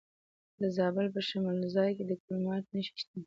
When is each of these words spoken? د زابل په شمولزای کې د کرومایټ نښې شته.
د 0.61 0.63
زابل 0.77 1.05
په 1.15 1.19
شمولزای 1.27 1.91
کې 1.97 2.03
د 2.09 2.11
کرومایټ 2.21 2.65
نښې 2.73 2.93
شته. 3.01 3.17